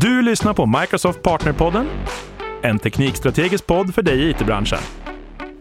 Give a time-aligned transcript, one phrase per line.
[0.00, 1.86] Du lyssnar på Microsoft Partnerpodden,
[2.62, 4.78] en teknikstrategisk podd för dig i it-branschen.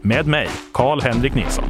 [0.01, 1.64] Med mig, Karl-Henrik Nilsson.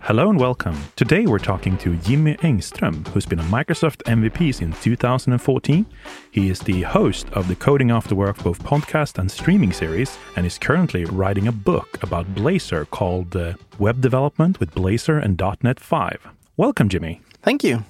[0.00, 0.76] Hello and welcome.
[0.94, 5.84] Today we're talking to Jimmy Engström, who's been a Microsoft MVP since 2014.
[6.30, 10.46] He is the host of the Coding After Work both podcast and streaming series, and
[10.46, 15.80] is currently writing a book about Blazor called uh, Web Development with Blazor and .NET
[15.80, 16.16] 5.
[16.56, 17.20] Welcome, Jimmy.
[17.42, 17.84] Thank you.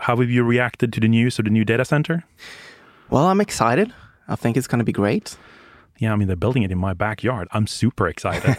[0.00, 2.24] How have you reacted to the news of the new data center?
[3.10, 3.92] Well, I'm excited.
[4.28, 5.36] I think it's going to be great.
[5.98, 7.48] Yeah, I mean, they're building it in my backyard.
[7.52, 8.56] I'm super excited.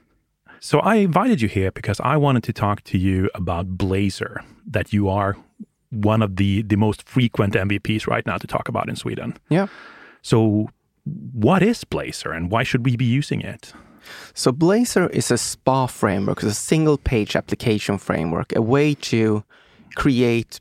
[0.60, 4.92] so, I invited you here because I wanted to talk to you about Blazor, that
[4.92, 5.36] you are
[5.90, 9.38] one of the, the most frequent MVPs right now to talk about in Sweden.
[9.48, 9.68] Yeah.
[10.20, 10.68] So,
[11.32, 13.72] what is Blazor and why should we be using it?
[14.34, 19.44] So, Blazor is a SPA framework, it's a single page application framework, a way to
[19.94, 20.60] create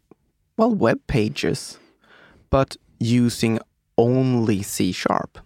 [0.57, 1.79] well, web pages,
[2.49, 3.59] but using
[3.97, 5.39] only C sharp.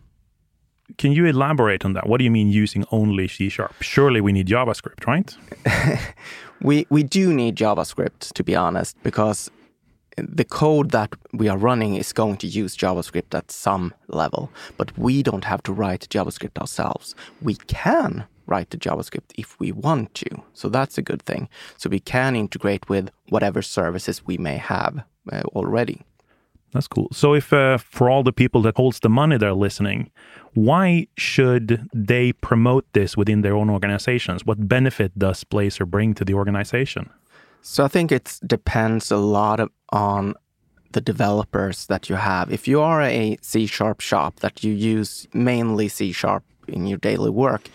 [0.97, 2.07] Can you elaborate on that?
[2.07, 3.73] What do you mean using only C sharp?
[3.81, 5.35] Surely we need JavaScript, right?
[6.61, 9.51] we we do need JavaScript to be honest, because
[10.17, 14.97] the code that we are running is going to use JavaScript at some level, but
[14.97, 17.15] we don't have to write JavaScript ourselves.
[17.41, 20.29] We can write the JavaScript if we want to.
[20.53, 21.49] So that's a good thing.
[21.77, 26.01] So we can integrate with whatever services we may have uh, already.
[26.73, 27.07] That's cool.
[27.11, 30.11] So if uh, for all the people that holds the money they're listening,
[30.53, 34.45] why should they promote this within their own organizations?
[34.45, 37.09] What benefit does Blazor bring to the organization?
[37.61, 40.33] So I think it depends a lot of, on
[40.91, 42.51] the developers that you have.
[42.51, 46.97] If you are a C sharp shop that you use mainly C sharp in your
[46.97, 47.69] daily work,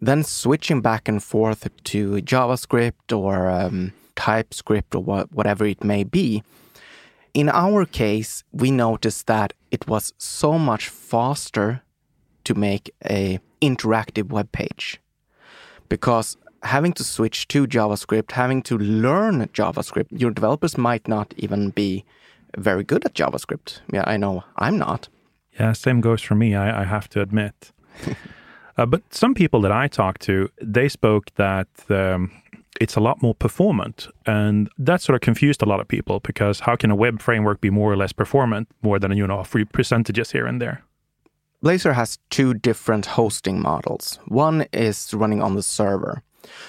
[0.00, 6.04] then switching back and forth to JavaScript or um, TypeScript or what, whatever it may
[6.04, 6.42] be,
[7.34, 11.82] in our case, we noticed that it was so much faster
[12.44, 15.00] to make a interactive web page
[15.88, 21.70] because having to switch to JavaScript, having to learn JavaScript, your developers might not even
[21.70, 22.04] be
[22.56, 23.80] very good at JavaScript.
[23.92, 25.08] Yeah, I know I'm not.
[25.58, 27.72] Yeah, same goes for me, I, I have to admit.
[28.78, 32.30] Uh, but some people that I talked to, they spoke that um,
[32.80, 34.06] it's a lot more performant.
[34.24, 37.60] And that sort of confused a lot of people because how can a web framework
[37.60, 40.84] be more or less performant more than, you know, a few percentages here and there?
[41.64, 44.20] Blazor has two different hosting models.
[44.28, 46.22] One is running on the server.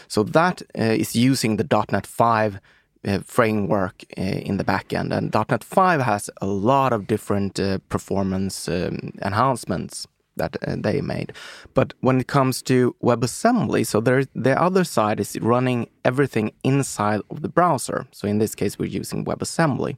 [0.08, 2.60] So that uh, is using the .NET 5
[3.08, 5.16] uh, framework uh, in the backend.
[5.16, 10.08] And .NET 5 has a lot of different uh, performance um, enhancements
[10.40, 11.32] that uh, they made.
[11.76, 17.44] But when it comes to WebAssembly, so the other side is running everything inside of
[17.44, 18.08] the browser.
[18.12, 19.98] So in this case, we're using WebAssembly.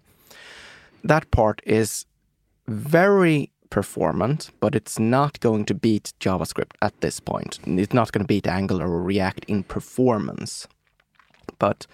[1.03, 2.05] That part is
[2.67, 7.59] very performant, but it's not going to beat JavaScript at this point.
[7.65, 10.67] It's not going to beat Angular or React in performance.
[11.57, 11.87] But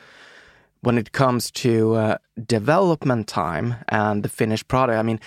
[0.81, 5.19] when it comes to uh, development time and the finished product, I mean,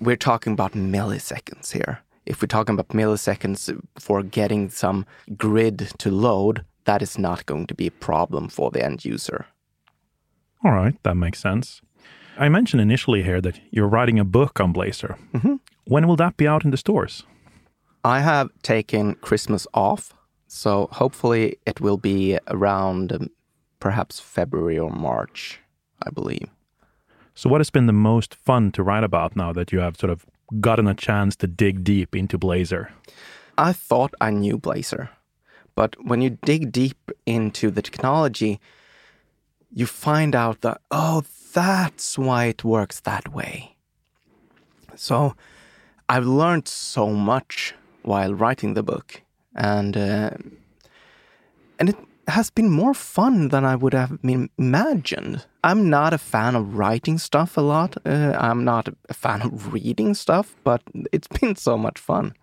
[0.00, 6.10] we're talking about milliseconds here if we're talking about milliseconds for getting some grid to
[6.10, 9.46] load, that is not going to be a problem for the end user.
[10.64, 11.80] All right, that makes sense.
[12.36, 15.18] I mentioned initially here that you're writing a book on Blazor.
[15.34, 15.56] Mm-hmm.
[15.84, 17.24] When will that be out in the stores?
[18.04, 20.14] I have taken Christmas off,
[20.46, 23.30] so hopefully it will be around um,
[23.78, 25.60] perhaps February or March,
[26.02, 26.48] I believe.
[27.34, 30.10] So, what has been the most fun to write about now that you have sort
[30.10, 30.26] of
[30.60, 32.88] gotten a chance to dig deep into Blazor?
[33.58, 35.10] I thought I knew Blazor,
[35.74, 38.60] but when you dig deep into the technology,
[39.72, 41.22] you find out that, oh,
[41.52, 43.76] that's why it works that way.
[44.96, 45.34] So
[46.08, 49.22] I've learned so much while writing the book,
[49.54, 50.30] and uh,
[51.78, 51.96] and it
[52.30, 55.46] has been more fun than I would have imagined.
[55.62, 57.96] I'm not a fan of writing stuff a lot.
[58.04, 60.82] Uh, I'm not a fan of reading stuff, but
[61.12, 62.34] it's been so much fun.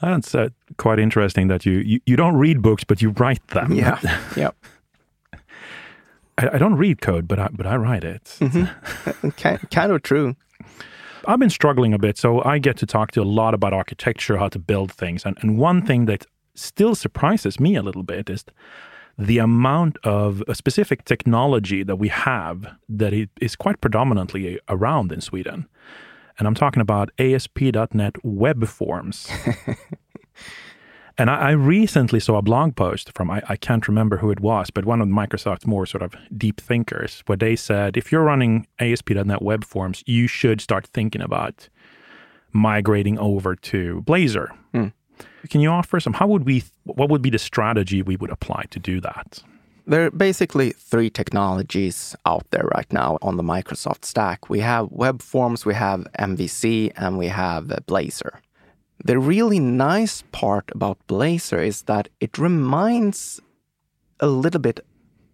[0.00, 0.48] That's uh,
[0.78, 3.72] quite interesting that you, you, you don't read books, but you write them.
[3.72, 3.98] Yeah,
[4.36, 4.50] yeah.
[6.38, 8.24] I, I, don't read code, but I, but I write it.
[8.40, 9.28] Mm-hmm.
[9.36, 10.36] kind, kind of true.
[11.26, 14.38] I've been struggling a bit, so I get to talk to a lot about architecture,
[14.38, 15.26] how to build things.
[15.26, 16.24] And, and one thing that
[16.54, 18.44] still surprises me a little bit is
[19.18, 25.20] the amount of a specific technology that we have that is quite predominantly around in
[25.20, 25.66] Sweden.
[26.38, 29.28] And I'm talking about ASP.NET web forms.
[31.20, 34.40] And I, I recently saw a blog post from, I, I can't remember who it
[34.40, 38.24] was, but one of Microsoft's more sort of deep thinkers, where they said if you're
[38.24, 41.68] running ASP.NET Web Forms, you should start thinking about
[42.52, 44.48] migrating over to Blazor.
[44.72, 44.94] Mm.
[45.48, 46.12] Can you offer some?
[46.12, 46.64] How would we?
[46.84, 49.42] What would be the strategy we would apply to do that?
[49.86, 54.48] There are basically three technologies out there right now on the Microsoft stack.
[54.48, 58.38] We have Web Forms, we have MVC, and we have Blazor.
[59.02, 63.40] The really nice part about Blazor is that it reminds
[64.20, 64.80] a little bit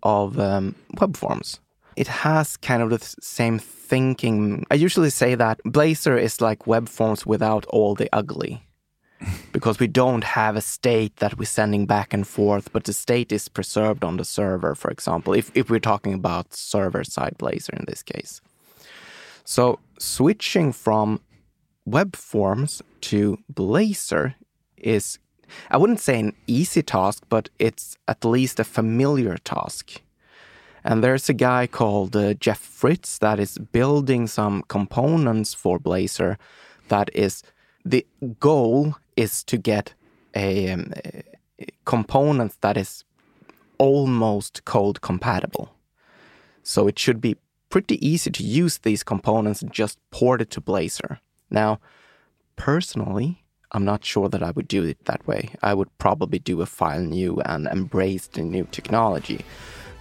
[0.02, 1.60] of um, Web Forms.
[1.96, 4.64] It has kind of the same thinking.
[4.70, 8.62] I usually say that Blazor is like Web Forms without all the ugly
[9.52, 13.32] because we don't have a state that we're sending back and forth, but the state
[13.32, 17.78] is preserved on the server, for example, if, if we're talking about server side Blazor
[17.78, 18.40] in this case.
[19.44, 21.20] So switching from
[21.84, 24.34] web forms to Blazor
[24.76, 25.18] is,
[25.70, 30.02] I wouldn't say an easy task, but it's at least a familiar task.
[30.84, 36.36] And there's a guy called uh, Jeff Fritz that is building some components for Blazor
[36.88, 37.42] that is
[37.84, 38.06] the
[38.38, 39.94] goal is to get
[40.34, 40.92] a, um,
[41.58, 43.04] a component that is
[43.78, 45.74] almost code compatible.
[46.62, 47.36] So it should be
[47.70, 51.18] pretty easy to use these components and just port it to Blazor.
[51.50, 51.80] Now,
[52.56, 55.50] personally, I'm not sure that I would do it that way.
[55.62, 59.44] I would probably do a file new and embrace the new technology.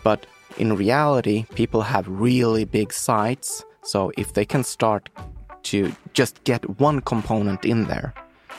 [0.03, 0.25] But
[0.57, 3.63] in reality, people have really big sites.
[3.83, 5.09] So if they can start
[5.63, 8.13] to just get one component in there,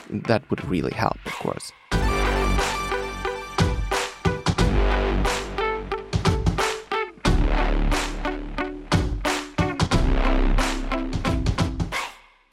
[0.09, 1.71] that would really help, of course.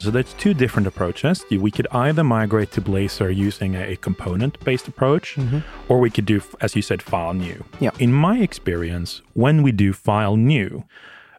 [0.05, 1.43] So there's two different approaches.
[1.49, 5.61] We could either migrate to Blazor using a component-based approach, mm-hmm.
[5.91, 7.65] or we could do, as you said, file new.
[7.79, 7.89] Yeah.
[7.97, 10.83] In my experience, when we do file new,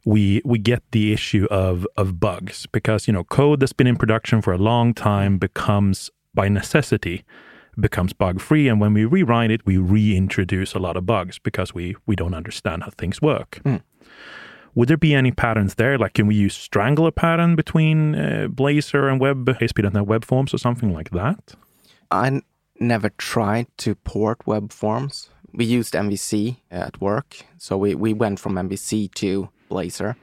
[0.06, 3.96] we we get the issue of of bugs because you know code that's been in
[3.96, 7.24] production for a long time becomes by necessity
[7.78, 11.74] becomes bug free and when we rewrite it we reintroduce a lot of bugs because
[11.74, 13.60] we we don't understand how things work.
[13.64, 13.82] Mm.
[14.74, 15.98] would there be any patterns there?
[15.98, 20.58] Like can we use strangler pattern between uh, blazor and web asp.net web forms or
[20.58, 21.54] something like that?
[22.10, 22.42] I n-
[22.78, 25.30] never tried to port web forms.
[25.52, 27.44] We used mvc at work.
[27.58, 30.16] So we, we went from mvc to blazor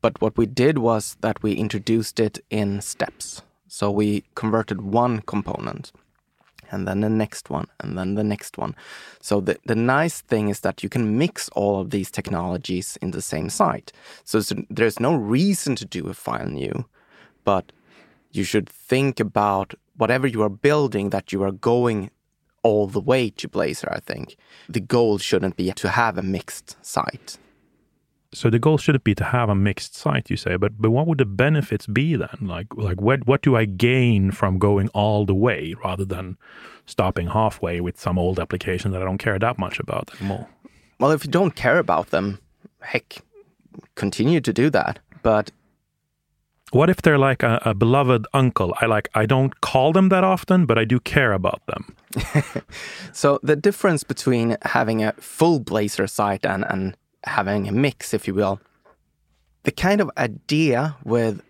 [0.00, 5.20] but what we did was that we introduced it in steps so we converted one
[5.22, 5.92] component
[6.70, 8.74] and then the next one and then the next one.
[9.20, 13.12] So the, the nice thing is that you can mix all of these technologies in
[13.12, 13.92] the same site.
[14.24, 16.84] So there's no reason to do a file new,
[17.44, 17.72] but
[18.32, 22.10] you should think about whatever you are building that you are going
[22.62, 24.36] all the way to Blazor, I think.
[24.68, 27.38] The goal shouldn't be to have a mixed site.
[28.34, 31.06] So the goal shouldn't be to have a mixed site, you say, but but what
[31.06, 32.38] would the benefits be then?
[32.42, 36.36] Like like what what do I gain from going all the way rather than
[36.84, 40.48] stopping halfway with some old application that I don't care that much about anymore?
[40.98, 42.38] Well, if you don't care about them,
[42.80, 43.18] heck,
[43.94, 44.98] continue to do that.
[45.22, 45.50] But
[46.70, 48.74] what if they're like a, a beloved uncle?
[48.80, 51.94] I like I don't call them that often, but I do care about them.
[53.12, 56.96] so the difference between having a full Blazor site and and
[57.26, 58.60] having a mix, if you will.
[59.64, 61.42] The kind of idea with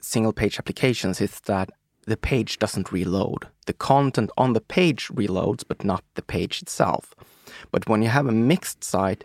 [0.00, 1.70] single page applications is that
[2.06, 3.48] the page doesn't reload.
[3.66, 7.14] The content on the page reloads, but not the page itself.
[7.70, 9.24] But when you have a mixed site,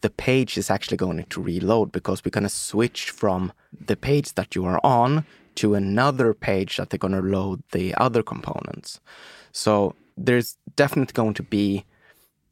[0.00, 4.34] the page is actually going to reload because we're going to switch from the page
[4.34, 5.24] that you are on
[5.56, 9.00] to another page that they're going to load the other components.
[9.52, 11.84] So there's definitely going to be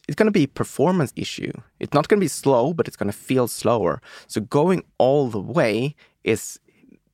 [0.08, 1.52] it's going to be a performance issue.
[1.80, 4.02] It's not going to be slow, but it's going to feel slower.
[4.26, 5.94] So going all the way
[6.24, 6.58] is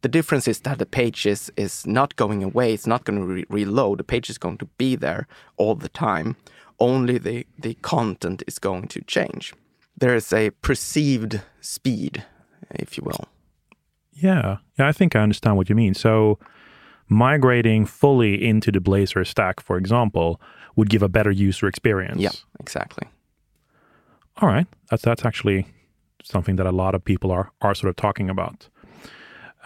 [0.03, 2.73] the difference is that the page is, is not going away.
[2.73, 3.99] It's not going to re reload.
[3.99, 6.37] The page is going to be there all the time.
[6.79, 9.55] Only the, the content is going to change.
[9.97, 12.25] There is a perceived speed,
[12.71, 13.29] if you will.
[14.13, 14.59] Yeah.
[14.79, 15.95] Yeah, I think I understand what you mean.
[15.95, 16.39] So
[17.09, 20.41] migrating fully into the Blazor stack, for example,
[20.77, 22.21] would give a better user experience.
[22.21, 23.09] Yeah, exactly.
[24.39, 25.67] All right, that's that's actually
[26.23, 28.69] something that a lot of people are are sort of talking about.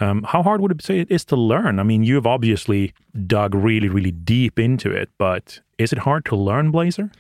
[0.01, 1.79] Um, how hard would it say it is to learn?
[1.79, 2.93] I mean, you've obviously
[3.27, 7.13] dug really, really deep into it, but is it hard to learn Blazor?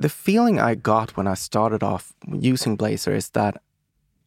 [0.00, 3.62] The feeling I got when I started off using Blazor is that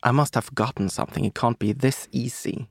[0.03, 1.25] I must have forgotten something.
[1.25, 2.69] It can't be this easy.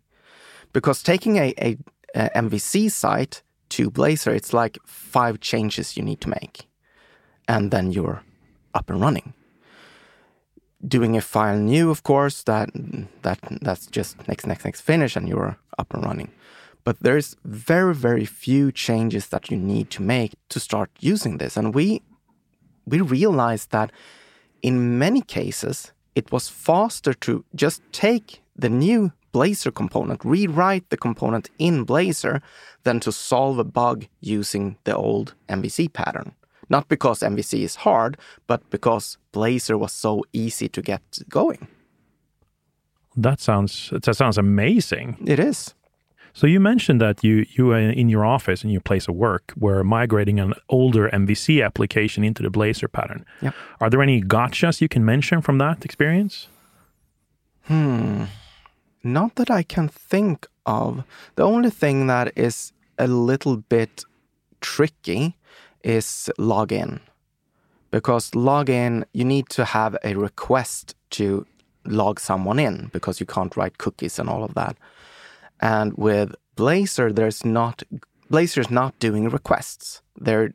[0.72, 1.76] Because taking a, a,
[2.14, 6.68] a MVC site to Blazor, it's like five changes you need to make.
[7.48, 8.22] And then you're
[8.74, 9.34] up and running.
[10.86, 12.70] Doing a file new, of course, that
[13.22, 16.30] that that's just next, next, next finish, and you're up and running.
[16.84, 21.56] But there's very, very few changes that you need to make to start using this.
[21.56, 22.02] And we
[22.84, 23.90] we realized that
[24.62, 30.96] in many cases, it was faster to just take the new Blazor component, rewrite the
[30.96, 32.40] component in Blazor,
[32.84, 36.32] than to solve a bug using the old MVC pattern.
[36.70, 38.16] Not because MVC is hard,
[38.46, 41.68] but because Blazor was so easy to get going.
[43.16, 45.16] That sounds that sounds amazing.
[45.26, 45.74] It is.
[46.32, 49.84] So you mentioned that you you in your office in your place of work were
[49.84, 53.24] migrating an older MVC application into the Blazor pattern.
[53.40, 53.52] Yeah.
[53.80, 56.48] Are there any gotchas you can mention from that experience?
[57.68, 58.24] Hmm.
[59.06, 61.04] Not that I can think of.
[61.36, 64.02] The only thing that is a little bit
[64.60, 65.36] tricky
[65.84, 66.98] is login.
[67.92, 71.46] Because login, you need to have a request to
[71.84, 74.76] log someone in because you can't write cookies and all of that.
[75.60, 77.84] And with Blazor, there's not
[78.28, 80.02] Blazor is not doing requests.
[80.16, 80.48] They're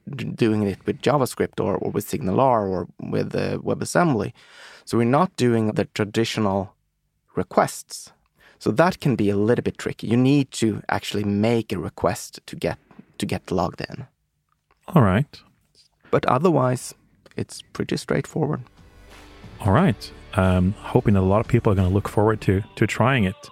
[0.43, 4.33] doing it with JavaScript or, or with SignalR or with uh, WebAssembly.
[4.83, 6.75] So we're not doing the traditional
[7.33, 8.11] requests.
[8.61, 10.05] So that can be a little bit tricky.
[10.05, 12.77] You need to actually make a request to get
[13.17, 14.05] to get logged in.
[14.87, 15.41] All right.
[16.11, 16.93] But otherwise,
[17.35, 18.61] it's pretty straightforward.
[19.61, 20.11] All right.
[20.35, 23.23] Um, hoping that a lot of people are going to look forward to to trying
[23.23, 23.49] it.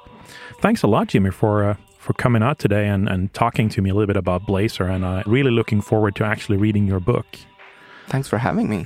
[0.61, 3.89] Thanks a lot, Jimmy, for uh, for coming out today and, and talking to me
[3.89, 4.93] a little bit about Blazor.
[4.93, 7.25] And uh, really looking forward to actually reading your book.
[8.09, 8.85] Thanks for having me.